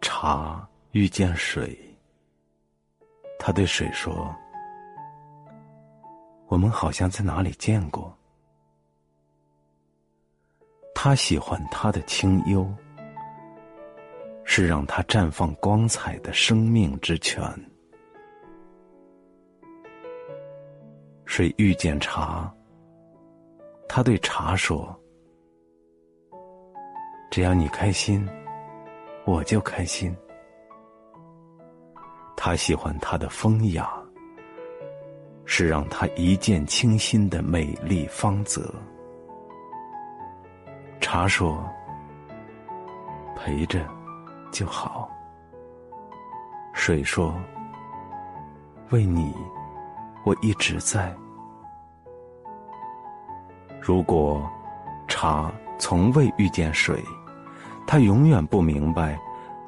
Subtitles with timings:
[0.00, 1.78] 茶遇见水，
[3.38, 4.34] 他对水说
[6.48, 8.12] ：“我们好像在哪里见过。”
[10.94, 12.68] 他喜欢它的清幽，
[14.44, 17.42] 是让它绽放光彩的生命之泉。
[21.24, 22.52] 水遇见茶，
[23.88, 24.94] 他对茶说
[27.30, 28.28] ：“只要你开心。”
[29.30, 30.12] 我就开心。
[32.36, 33.88] 他喜欢他的风雅，
[35.44, 38.74] 是让他一见倾心的美丽芳泽。
[41.00, 41.64] 茶说
[43.38, 43.86] ：“陪着
[44.50, 45.08] 就好。”
[46.74, 47.32] 水说
[48.90, 49.32] ：“为你，
[50.24, 51.14] 我一直在。”
[53.80, 54.42] 如果
[55.06, 57.00] 茶从未遇见水。
[57.90, 59.18] 他永远不明白，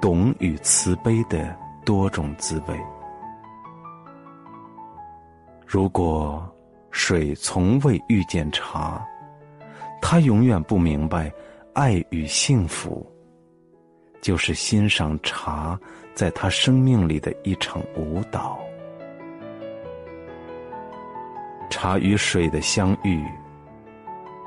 [0.00, 2.76] 懂与慈悲的多种滋味。
[5.64, 6.44] 如果
[6.90, 9.06] 水从未遇见茶，
[10.02, 11.32] 他永远不明白，
[11.74, 13.08] 爱与幸福，
[14.20, 15.78] 就是欣赏茶
[16.12, 18.58] 在他生命里的一场舞蹈。
[21.70, 23.24] 茶与水的相遇，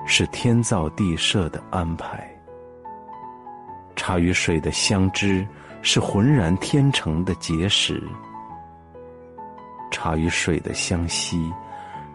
[0.06, 2.30] 是天造地设的安排。
[4.12, 5.48] 茶与水的相知
[5.82, 8.04] 是浑然天成的结识，
[9.90, 11.50] 茶与水的相惜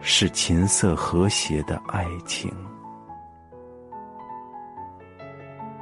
[0.03, 2.53] 是琴瑟和谐的爱情。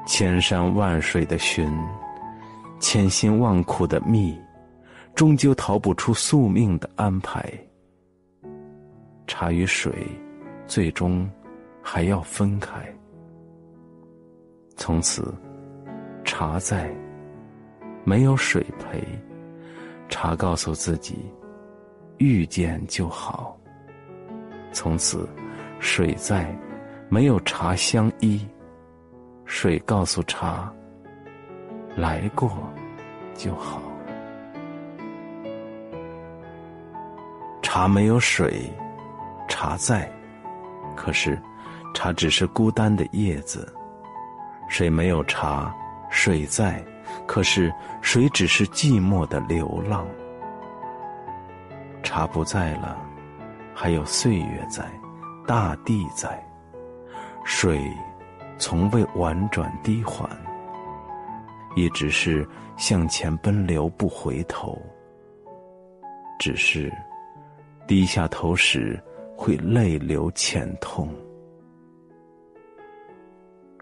[0.06, 1.68] 千山万水的寻，
[2.78, 4.40] 千辛万苦的觅，
[5.16, 7.52] 终究逃不出宿命的安排。
[9.26, 9.92] 茶与水，
[10.68, 11.28] 最终
[11.82, 12.72] 还要分开。
[14.76, 15.34] 从此。
[16.36, 16.92] 茶在，
[18.02, 19.00] 没有水陪。
[20.08, 21.32] 茶告诉自己，
[22.18, 23.56] 遇见就好。
[24.72, 25.28] 从此，
[25.78, 26.52] 水在，
[27.08, 28.44] 没有茶相依。
[29.44, 30.68] 水告诉茶，
[31.94, 32.50] 来过
[33.34, 33.80] 就好。
[37.62, 38.68] 茶没有水，
[39.48, 40.10] 茶在，
[40.96, 41.40] 可是，
[41.94, 43.72] 茶只是孤单的叶子。
[44.68, 45.72] 水没有茶。
[46.14, 46.80] 水在，
[47.26, 50.06] 可是水只是寂寞的流浪。
[52.04, 52.96] 茶不在了，
[53.74, 54.88] 还有岁月在，
[55.44, 56.40] 大地在。
[57.44, 57.92] 水
[58.58, 60.30] 从未婉转低缓，
[61.74, 64.80] 一直是向前奔流不回头。
[66.38, 66.92] 只是
[67.88, 69.02] 低下头时
[69.36, 71.12] 会泪流浅痛。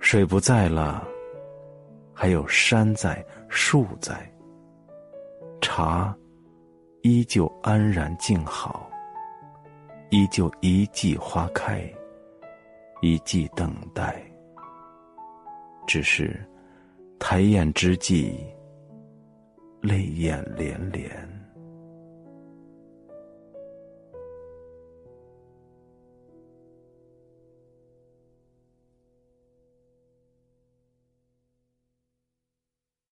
[0.00, 1.06] 水不在了。
[2.14, 4.30] 还有山在，树在，
[5.60, 6.16] 茶
[7.02, 8.88] 依旧安然静好，
[10.10, 11.82] 依旧一季花开，
[13.00, 14.22] 一季等待。
[15.86, 16.40] 只是
[17.18, 18.38] 抬眼之际，
[19.80, 21.41] 泪眼连连。